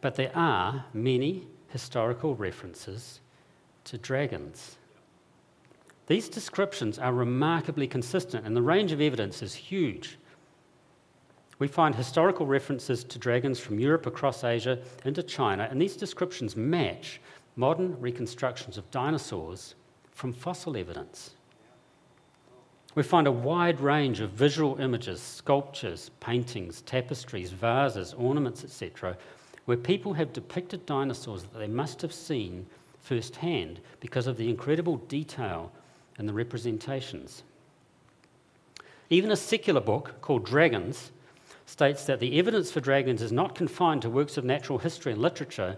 [0.00, 3.20] But there are many historical references
[3.84, 4.76] to dragons.
[6.06, 10.18] These descriptions are remarkably consistent, and the range of evidence is huge.
[11.58, 16.56] We find historical references to dragons from Europe across Asia into China, and these descriptions
[16.56, 17.20] match
[17.56, 19.74] modern reconstructions of dinosaurs
[20.12, 21.32] from fossil evidence.
[22.94, 29.16] We find a wide range of visual images, sculptures, paintings, tapestries, vases, ornaments, etc.,
[29.64, 32.66] where people have depicted dinosaurs that they must have seen
[33.00, 35.70] firsthand because of the incredible detail
[36.18, 37.42] in the representations.
[39.10, 41.10] Even a secular book called Dragons
[41.68, 45.20] states that the evidence for dragons is not confined to works of natural history and
[45.20, 45.76] literature,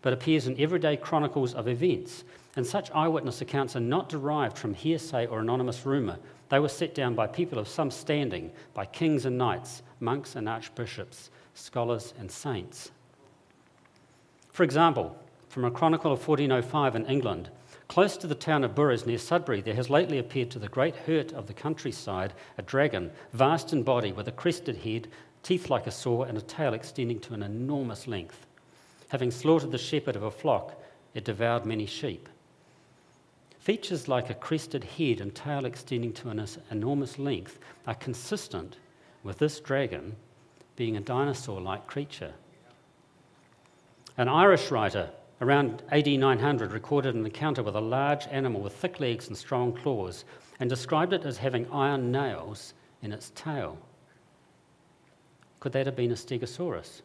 [0.00, 2.22] but appears in everyday chronicles of events.
[2.54, 6.18] And such eyewitness accounts are not derived from hearsay or anonymous rumour.
[6.48, 10.48] They were set down by people of some standing, by kings and knights, monks and
[10.48, 12.92] archbishops, scholars and saints.
[14.52, 15.16] For example,
[15.48, 17.50] from a chronicle of 1405 in England.
[17.88, 20.94] Close to the town of Bures near Sudbury, there has lately appeared to the great
[20.94, 25.08] hurt of the countryside a dragon, vast in body, with a crested head,
[25.42, 28.46] teeth like a saw, and a tail extending to an enormous length.
[29.08, 30.80] Having slaughtered the shepherd of a flock,
[31.14, 32.28] it devoured many sheep.
[33.58, 38.78] Features like a crested head and tail extending to an enormous length are consistent
[39.22, 40.16] with this dragon
[40.74, 42.32] being a dinosaur like creature.
[44.16, 48.98] An Irish writer, around AD 900, recorded an encounter with a large animal with thick
[49.00, 50.24] legs and strong claws
[50.58, 53.78] and described it as having iron nails in its tail.
[55.62, 57.02] Could that have been a Stegosaurus?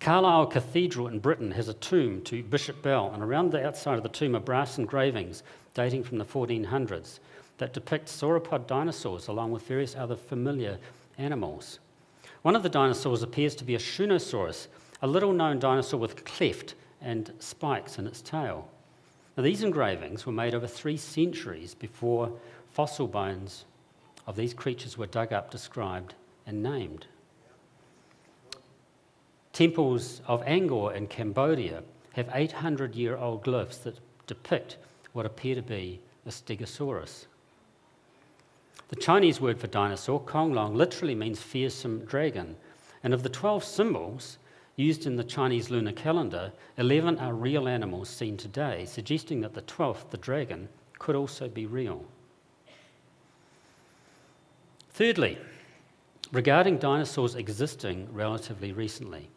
[0.00, 4.02] Carlisle Cathedral in Britain has a tomb to Bishop Bell, and around the outside of
[4.02, 7.20] the tomb are brass engravings dating from the 1400s
[7.58, 10.76] that depict sauropod dinosaurs along with various other familiar
[11.18, 11.78] animals.
[12.42, 14.66] One of the dinosaurs appears to be a Shunosaurus,
[15.02, 18.66] a little known dinosaur with cleft and spikes in its tail.
[19.36, 22.32] Now, these engravings were made over three centuries before
[22.72, 23.66] fossil bones
[24.26, 26.14] of these creatures were dug up, described,
[26.46, 27.06] and named.
[29.52, 31.82] Temples of Angkor in Cambodia
[32.12, 34.76] have 800 year old glyphs that depict
[35.12, 37.26] what appear to be a stegosaurus.
[38.88, 42.56] The Chinese word for dinosaur, konglong, literally means fearsome dragon.
[43.02, 44.38] And of the 12 symbols,
[44.76, 49.62] used in the Chinese lunar calendar, 11 are real animals seen today, suggesting that the
[49.62, 52.04] 12th, the dragon, could also be real.
[54.90, 55.38] Thirdly,
[56.32, 59.28] regarding dinosaurs existing relatively recently.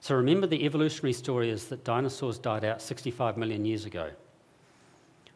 [0.00, 4.10] So remember, the evolutionary story is that dinosaurs died out 65 million years ago.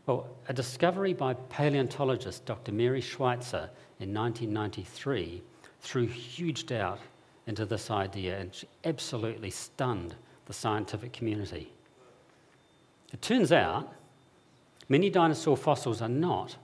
[0.06, 2.72] Well, a discovery by paleontologist Dr.
[2.72, 3.70] Mary Schweitzer
[4.00, 5.42] in 1993
[5.80, 6.98] threw huge doubt
[7.46, 10.14] into this idea and she absolutely stunned
[10.46, 11.72] the scientific community.
[13.12, 13.92] It turns out
[14.88, 16.56] many dinosaur fossils are not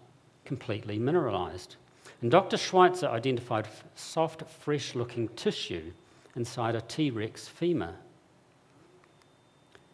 [0.44, 1.76] completely mineralized.
[2.22, 2.56] And Dr.
[2.56, 5.92] Schweitzer identified soft, fresh looking tissue
[6.36, 7.94] inside a T Rex femur.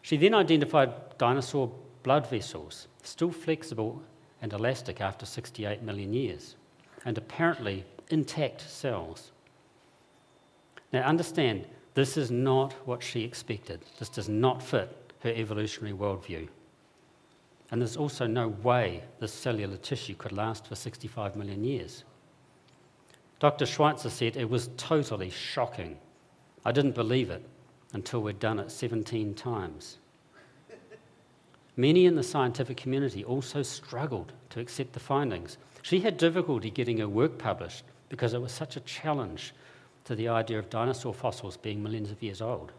[0.02, 4.02] She then identified dinosaur blood vessels, still flexible
[4.42, 6.56] and elastic after 68 million years,
[7.04, 9.32] and apparently intact cells.
[10.92, 13.80] Now, understand, this is not what she expected.
[13.98, 16.48] This does not fit her evolutionary worldview.
[17.70, 22.04] And there's also no way this cellular tissue could last for 65 million years.
[23.38, 23.66] Dr.
[23.66, 25.98] Schweitzer said it was totally shocking.
[26.64, 27.44] I didn't believe it
[27.92, 29.98] until we'd done it 17 times.
[31.76, 35.58] Many in the scientific community also struggled to accept the findings.
[35.82, 39.52] She had difficulty getting her work published because it was such a challenge
[40.04, 42.72] to the idea of dinosaur fossils being millions of years old.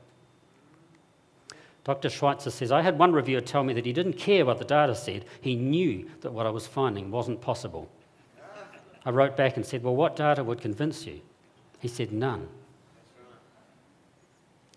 [1.83, 2.09] Dr.
[2.09, 4.95] Schweitzer says, I had one reviewer tell me that he didn't care what the data
[4.95, 7.89] said, he knew that what I was finding wasn't possible.
[9.05, 11.21] I wrote back and said, Well, what data would convince you?
[11.79, 12.47] He said, None.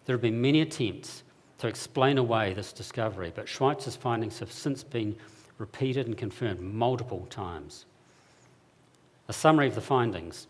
[0.05, 1.23] There have been many attempts
[1.59, 5.15] to explain away this discovery, but Schweitzer's findings have since been
[5.59, 7.85] repeated and confirmed multiple times.
[9.29, 10.47] A summary of the findings.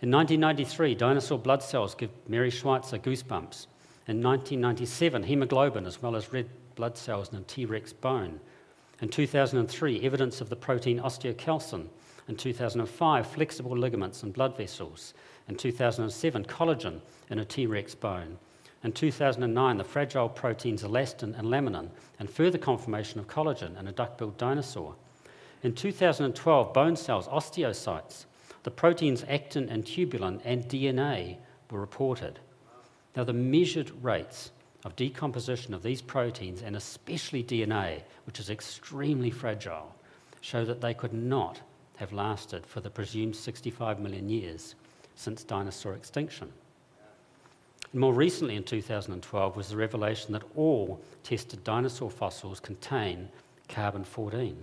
[0.00, 3.66] In 1993, dinosaur blood cells give Mary Schweitzer goosebumps.
[4.08, 8.38] In 1997, hemoglobin as well as red blood cells in a T Rex bone.
[9.02, 11.88] In 2003, evidence of the protein osteocalcin.
[12.28, 15.14] In 2005, flexible ligaments and blood vessels.
[15.48, 17.00] In 2007, collagen
[17.30, 18.38] in a T Rex bone.
[18.82, 23.92] In 2009, the fragile proteins elastin and laminin, and further confirmation of collagen in a
[23.92, 24.94] duck-billed dinosaur.
[25.62, 28.26] In 2012, bone cells, osteocytes,
[28.64, 31.36] the proteins actin and tubulin, and DNA
[31.70, 32.40] were reported.
[33.16, 34.50] Now, the measured rates
[34.84, 39.94] of decomposition of these proteins, and especially DNA, which is extremely fragile,
[40.40, 41.60] show that they could not
[41.96, 44.74] have lasted for the presumed 65 million years
[45.14, 46.52] since dinosaur extinction.
[47.92, 53.28] And more recently, in 2012, was the revelation that all tested dinosaur fossils contain
[53.68, 54.56] carbon 14.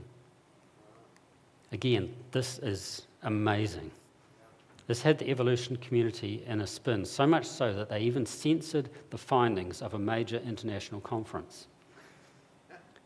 [1.71, 3.89] Again, this is amazing.
[4.85, 8.89] This had the evolution community in a spin, so much so that they even censored
[9.09, 11.67] the findings of a major international conference.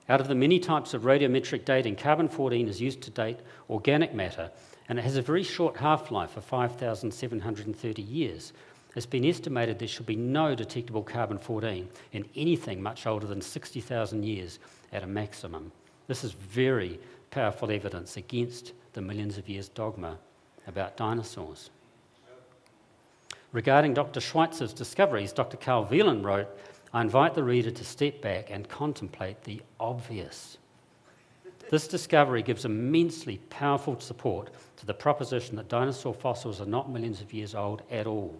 [0.10, 3.40] Out of the many types of radiometric dating, carbon 14 is used to date
[3.70, 4.50] organic matter,
[4.88, 8.54] and it has a very short half life of 5,730 years.
[8.96, 13.42] It's been estimated there should be no detectable carbon 14 in anything much older than
[13.42, 14.60] 60,000 years
[14.94, 15.72] at a maximum.
[16.08, 17.00] This is very
[17.30, 20.18] powerful evidence against the millions of years dogma
[20.68, 21.70] about dinosaurs.
[23.52, 24.22] Regarding Dr.
[24.22, 25.58] Schweitzer's discoveries, Dr.
[25.58, 26.48] Carl Wieland wrote,
[26.94, 30.58] I invite the reader to step back and contemplate the obvious.
[31.70, 37.20] This discovery gives immensely powerful support to the proposition that dinosaur fossils are not millions
[37.20, 38.40] of years old at all,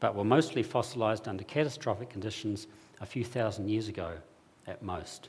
[0.00, 2.66] but were mostly fossilized under catastrophic conditions
[3.00, 4.12] a few thousand years ago
[4.66, 5.28] at most.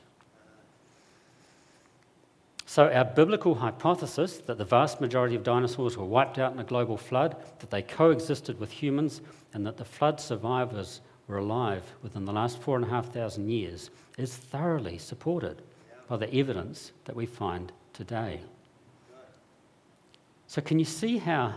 [2.64, 6.64] So, our biblical hypothesis that the vast majority of dinosaurs were wiped out in a
[6.64, 9.20] global flood, that they coexisted with humans,
[9.52, 11.00] and that the flood survivors
[11.30, 15.62] were alive within the last four and a half thousand years, is thoroughly supported
[16.08, 18.40] by the evidence that we find today.
[20.48, 21.54] So, can you see how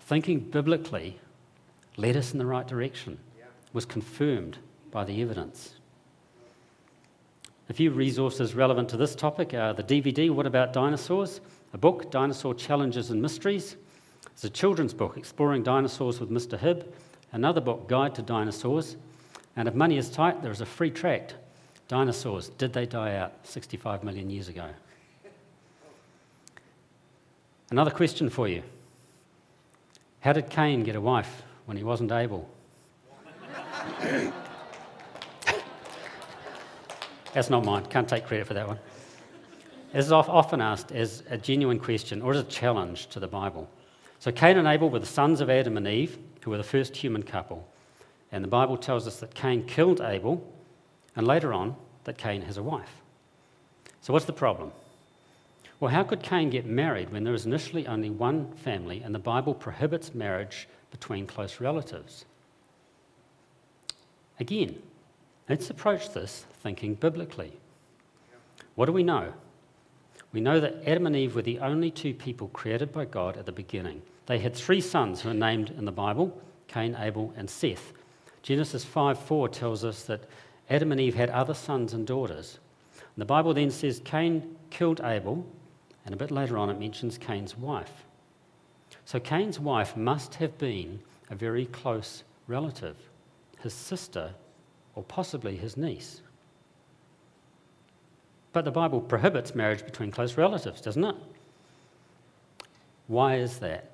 [0.00, 1.20] thinking biblically
[1.96, 3.18] led us in the right direction?
[3.72, 4.58] Was confirmed
[4.90, 5.76] by the evidence.
[7.70, 11.40] A few resources relevant to this topic are the DVD, What About Dinosaurs?
[11.72, 13.76] A book, Dinosaur Challenges and Mysteries.
[14.26, 16.58] It's a children's book, Exploring Dinosaurs with Mr.
[16.58, 16.92] Hibb.
[17.30, 18.96] Another book, Guide to Dinosaurs.
[19.56, 21.34] And if money is tight, there is a free tract,
[21.88, 24.66] Dinosaurs, Did They Die Out 65 million years ago?
[27.70, 28.62] Another question for you
[30.20, 32.48] How did Cain get a wife when he wasn't able?
[37.32, 37.86] That's not mine.
[37.86, 38.78] Can't take credit for that one.
[39.92, 43.68] This is often asked as a genuine question or as a challenge to the Bible.
[44.18, 46.96] So, Cain and Abel were the sons of Adam and Eve, who were the first
[46.96, 47.66] human couple.
[48.32, 50.42] And the Bible tells us that Cain killed Abel,
[51.14, 53.02] and later on, that Cain has a wife.
[54.00, 54.72] So, what's the problem?
[55.78, 59.18] Well, how could Cain get married when there is initially only one family and the
[59.18, 62.24] Bible prohibits marriage between close relatives?
[64.40, 64.80] Again,
[65.48, 67.52] let's approach this thinking biblically.
[68.74, 69.34] What do we know?
[70.32, 73.44] We know that Adam and Eve were the only two people created by God at
[73.44, 74.02] the beginning.
[74.26, 77.92] They had three sons who are named in the Bible Cain, Abel, and Seth.
[78.42, 80.24] Genesis 5 4 tells us that
[80.68, 82.58] Adam and Eve had other sons and daughters.
[82.94, 85.46] And the Bible then says Cain killed Abel,
[86.04, 88.04] and a bit later on it mentions Cain's wife.
[89.04, 92.96] So Cain's wife must have been a very close relative,
[93.60, 94.32] his sister,
[94.94, 96.20] or possibly his niece.
[98.52, 101.16] But the Bible prohibits marriage between close relatives, doesn't it?
[103.06, 103.91] Why is that?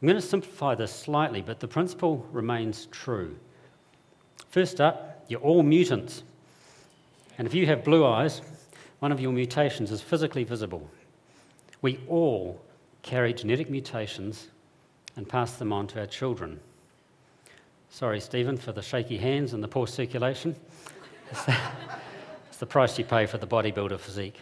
[0.00, 3.36] I'm going to simplify this slightly, but the principle remains true.
[4.50, 6.22] First up, you're all mutants.
[7.38, 8.42] And if you have blue eyes,
[9.00, 10.88] one of your mutations is physically visible.
[11.82, 12.60] We all
[13.02, 14.48] carry genetic mutations
[15.16, 16.60] and pass them on to our children.
[17.88, 20.56] Sorry, Stephen, for the shaky hands and the poor circulation.
[22.56, 24.40] It's the price you pay for the bodybuilder physique.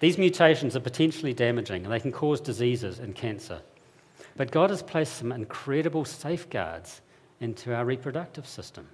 [0.00, 3.60] These mutations are potentially damaging and they can cause diseases and cancer.
[4.36, 7.00] But God has placed some incredible safeguards
[7.40, 8.86] into our reproductive system.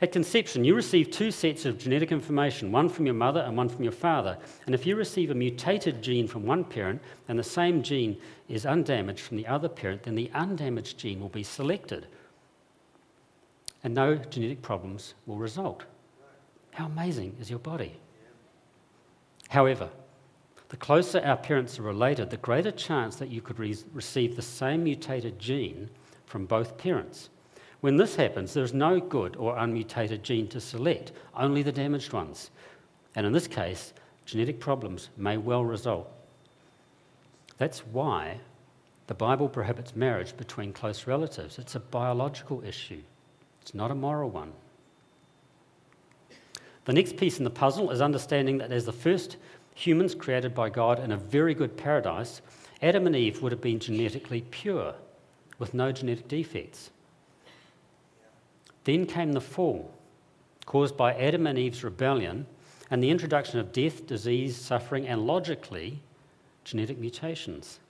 [0.00, 3.68] At conception, you receive two sets of genetic information, one from your mother and one
[3.68, 4.36] from your father.
[4.66, 8.16] And if you receive a mutated gene from one parent and the same gene
[8.48, 12.06] is undamaged from the other parent, then the undamaged gene will be selected
[13.84, 15.84] and no genetic problems will result.
[16.72, 17.96] How amazing is your body?
[19.54, 19.88] However,
[20.70, 24.42] the closer our parents are related, the greater chance that you could re- receive the
[24.42, 25.90] same mutated gene
[26.26, 27.28] from both parents.
[27.80, 32.50] When this happens, there's no good or unmutated gene to select, only the damaged ones.
[33.14, 33.92] And in this case,
[34.26, 36.10] genetic problems may well result.
[37.56, 38.40] That's why
[39.06, 41.60] the Bible prohibits marriage between close relatives.
[41.60, 43.02] It's a biological issue,
[43.62, 44.52] it's not a moral one.
[46.84, 49.36] The next piece in the puzzle is understanding that as the first
[49.74, 52.42] humans created by God in a very good paradise,
[52.82, 54.94] Adam and Eve would have been genetically pure
[55.58, 56.90] with no genetic defects.
[58.84, 59.90] Then came the fall,
[60.66, 62.46] caused by Adam and Eve's rebellion
[62.90, 66.00] and the introduction of death, disease, suffering, and logically,
[66.64, 67.80] genetic mutations.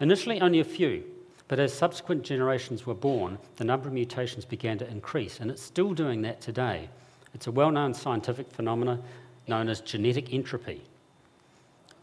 [0.00, 1.04] Initially, only a few,
[1.48, 5.62] but as subsequent generations were born, the number of mutations began to increase, and it's
[5.62, 6.88] still doing that today.
[7.34, 9.02] It's a well known scientific phenomenon
[9.46, 10.82] known as genetic entropy.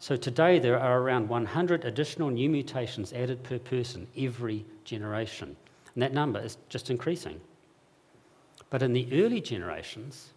[0.00, 5.56] So today, there are around 100 additional new mutations added per person every generation,
[5.94, 7.40] and that number is just increasing.
[8.70, 10.30] But in the early generations,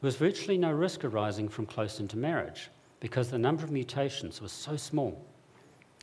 [0.00, 2.70] there was virtually no risk arising from close intermarriage
[3.00, 5.20] because the number of mutations was so small.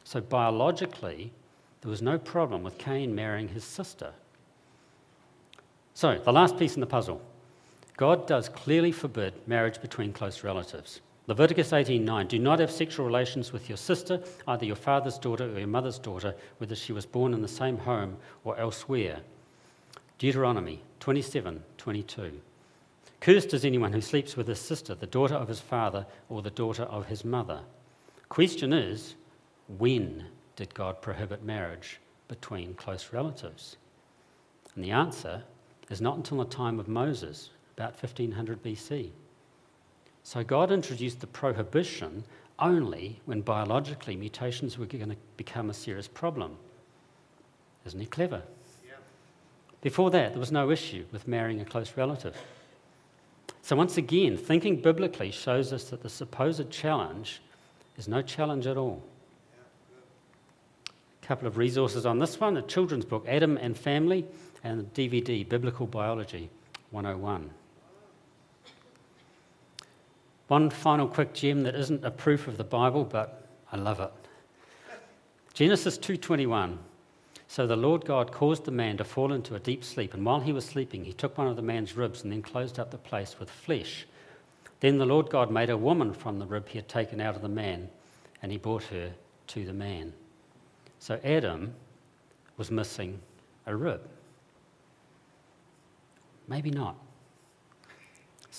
[0.03, 1.31] So, biologically,
[1.81, 4.11] there was no problem with Cain marrying his sister.
[5.93, 7.21] So, the last piece in the puzzle
[7.99, 11.01] God does clearly forbid marriage between close relatives.
[11.27, 15.59] Leviticus 18:9 Do not have sexual relations with your sister, either your father's daughter or
[15.59, 19.19] your mother's daughter, whether she was born in the same home or elsewhere.
[20.17, 22.39] Deuteronomy 27:22
[23.19, 26.49] Cursed is anyone who sleeps with his sister, the daughter of his father, or the
[26.49, 27.63] daughter of his mother.
[28.29, 29.15] Question is,
[29.67, 33.75] when did God prohibit marriage between close relatives?
[34.73, 35.43] And the answer
[35.89, 37.49] is not until the time of Moses,
[37.79, 39.09] about 1500 BC.
[40.23, 42.25] So God introduced the prohibition
[42.59, 46.57] only when biologically mutations were going to become a serious problem.
[47.85, 48.41] Isn't he clever?
[48.85, 48.95] Yeah.
[49.81, 52.35] Before that, there was no issue with marrying a close relative.
[53.61, 57.41] So, once again, thinking biblically shows us that the supposed challenge
[57.97, 59.01] is no challenge at all.
[61.23, 64.25] A couple of resources on this one a children's book, Adam and Family,
[64.65, 66.49] and the DVD, Biblical Biology
[66.91, 67.51] 101.
[70.49, 74.11] One final quick gem that isn't a proof of the Bible, but I love it.
[75.53, 76.77] Genesis 2:21
[77.49, 80.39] so the Lord God caused the man to fall into a deep sleep, and while
[80.39, 82.97] he was sleeping, he took one of the man's ribs and then closed up the
[82.99, 84.05] place with flesh.
[84.81, 87.41] Then the Lord God made a woman from the rib he had taken out of
[87.41, 87.89] the man,
[88.43, 89.13] and he brought her
[89.47, 90.13] to the man.
[90.99, 91.73] So Adam
[92.55, 93.19] was missing
[93.65, 94.07] a rib.
[96.47, 96.97] Maybe not.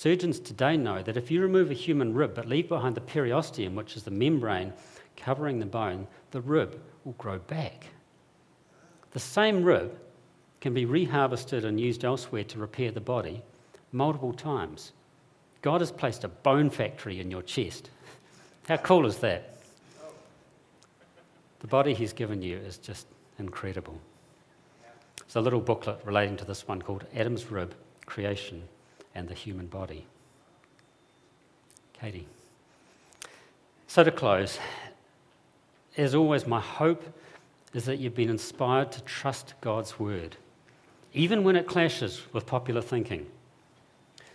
[0.01, 3.75] Surgeons today know that if you remove a human rib but leave behind the periosteum,
[3.75, 4.73] which is the membrane
[5.15, 7.85] covering the bone, the rib will grow back.
[9.11, 9.95] The same rib
[10.59, 13.43] can be reharvested and used elsewhere to repair the body
[13.91, 14.91] multiple times.
[15.61, 17.91] God has placed a bone factory in your chest.
[18.67, 19.59] How cool is that?
[21.59, 23.05] The body He's given you is just
[23.37, 24.01] incredible.
[25.19, 27.75] There's a little booklet relating to this one called Adam's Rib
[28.07, 28.63] Creation
[29.15, 30.05] and the Human Body.
[31.93, 32.27] Katie.
[33.87, 34.57] So, to close,
[35.97, 37.03] as always, my hope
[37.73, 40.37] is that you've been inspired to trust God's word,
[41.13, 43.27] even when it clashes with popular thinking.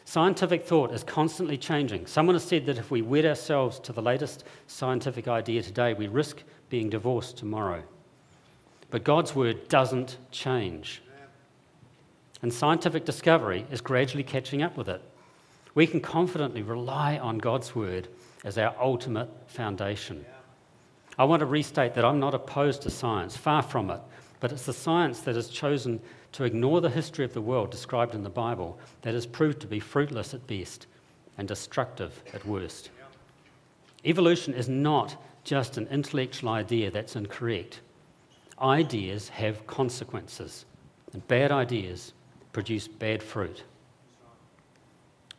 [0.05, 2.07] Scientific thought is constantly changing.
[2.07, 6.07] Someone has said that if we wed ourselves to the latest scientific idea today, we
[6.07, 7.83] risk being divorced tomorrow.
[8.91, 11.03] But God's word doesn't change.
[12.43, 15.03] And scientific discovery is gradually catching up with it.
[15.75, 18.09] We can confidently rely on God's word
[18.45, 20.25] as our ultimate foundation.
[21.19, 24.01] I want to restate that I'm not opposed to science, far from it,
[24.41, 26.01] but it's the science that has chosen
[26.33, 29.67] to ignore the history of the world described in the Bible that has proved to
[29.67, 30.87] be fruitless at best
[31.39, 32.91] and destructive at worst.
[34.05, 37.81] Evolution is not just an intellectual idea that's incorrect.
[38.61, 40.67] Ideas have consequences,
[41.13, 42.13] and bad ideas
[42.57, 43.65] produce bad fruit.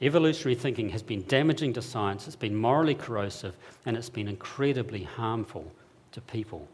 [0.03, 3.57] Evolutionary thinking has been damaging to science, it's been morally corrosive,
[3.87, 5.71] and it's been incredibly harmful
[6.11, 6.67] to people.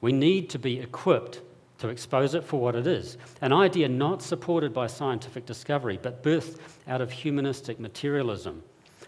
[0.00, 1.42] We need to be equipped
[1.80, 6.22] to expose it for what it is an idea not supported by scientific discovery, but
[6.22, 6.58] birthed
[6.88, 8.62] out of humanistic materialism.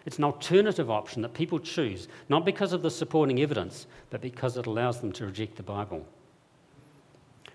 [0.05, 4.59] It's an alternative option that people choose, not because of the supporting evidence, but because
[4.59, 6.07] it allows them to reject the Bible.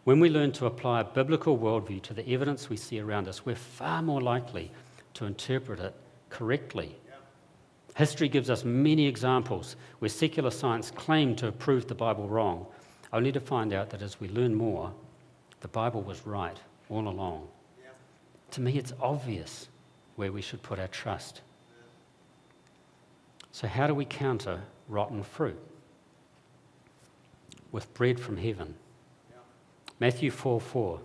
[0.07, 3.45] When we learn to apply a biblical worldview to the evidence we see around us,
[3.45, 4.71] we're far more likely
[5.15, 5.93] to interpret it
[6.29, 6.95] correctly.
[7.93, 12.67] History gives us many examples where secular science claimed to have proved the Bible wrong,
[13.11, 14.93] only to find out that as we learn more,
[15.59, 17.49] the Bible was right all along.
[18.51, 19.67] To me, it's obvious
[20.15, 21.41] where we should put our trust.
[23.51, 25.59] So, how do we counter rotten fruit?
[27.73, 28.75] With bread from heaven.
[29.99, 30.99] Matthew 4 4.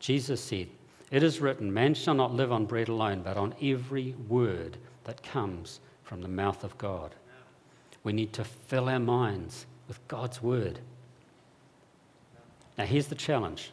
[0.00, 0.68] Jesus said,
[1.10, 5.22] It is written, Man shall not live on bread alone, but on every word that
[5.22, 7.14] comes from the mouth of God.
[8.02, 10.80] We need to fill our minds with God's word.
[12.76, 13.70] Now, here's the challenge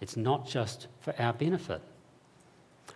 [0.00, 1.82] it's not just for our benefit.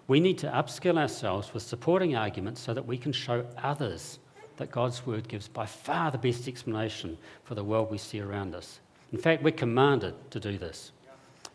[0.09, 4.19] We need to upskill ourselves with supporting arguments so that we can show others
[4.57, 8.55] that God's word gives by far the best explanation for the world we see around
[8.55, 8.81] us.
[9.15, 10.91] In fact, we're commanded to do this.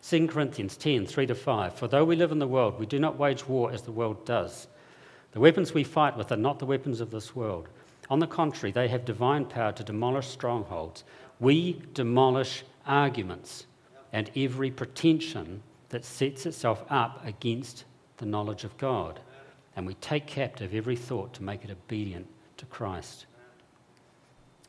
[0.02, 1.74] 2 Corinthians 10 3 to 5.
[1.74, 4.26] For though we live in the world, we do not wage war as the world
[4.26, 4.70] does.
[5.34, 7.68] The weapons we fight with are not the weapons of this world.
[8.10, 11.04] On the contrary, they have divine power to demolish strongholds.
[11.42, 13.66] We demolish arguments
[14.14, 17.84] and every pretension that sets itself up against
[18.20, 19.20] the knowledge of God.
[19.76, 23.26] And we take captive every thought to make it obedient to Christ.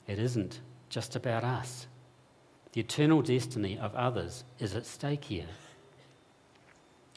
[0.08, 1.86] It isn't just about us.
[2.72, 5.48] The eternal destiny of others is at stake here.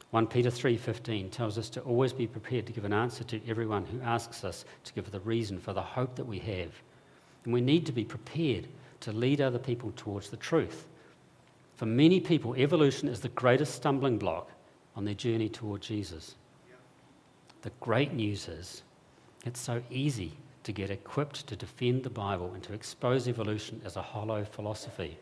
[0.10, 3.86] 1 Peter 3:15 tells us to always be prepared to give an answer to everyone
[3.86, 6.72] who asks us to give the reason for the hope that we have.
[7.44, 8.68] And we need to be prepared
[9.02, 10.88] to lead other people towards the truth.
[11.76, 14.52] For many people, evolution is the greatest stumbling block
[14.96, 16.36] on their journey toward Jesus.
[17.64, 18.84] The great news is
[19.46, 20.34] it's so easy
[20.64, 25.18] to get equipped to defend the Bible and to expose evolution as a hollow philosophy.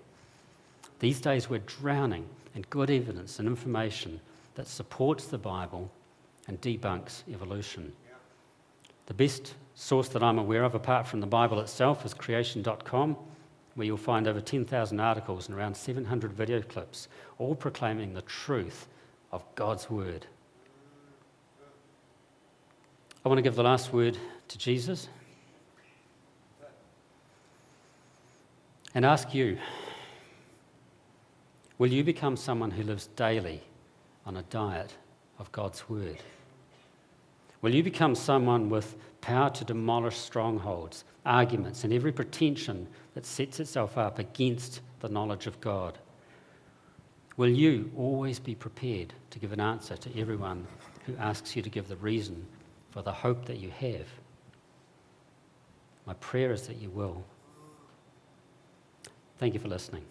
[1.02, 4.22] These days, we're drowning in good evidence and information
[4.54, 5.90] that supports the Bible
[6.48, 7.92] and debunks evolution.
[9.08, 13.18] The best source that I'm aware of, apart from the Bible itself, is creation.com
[13.74, 17.08] where you'll find over 10,000 articles and around 700 video clips,
[17.40, 18.88] all proclaiming the truth
[19.32, 20.28] of God's word.
[23.26, 25.08] I want to give the last word to Jesus
[28.94, 29.58] and ask you
[31.82, 33.60] will you become someone who lives daily
[34.28, 34.96] on a diet
[35.40, 36.20] of God's word?
[37.64, 43.60] Will you become someone with power to demolish strongholds, arguments, and every pretension that sets
[43.60, 45.98] itself up against the knowledge of God?
[47.36, 50.68] Will you always be prepared to give an answer to everyone
[51.08, 52.46] who asks you to give the reason
[52.92, 54.06] for the hope that you have?
[56.06, 57.24] My prayer is that you will.
[59.40, 60.06] Thank you for listening.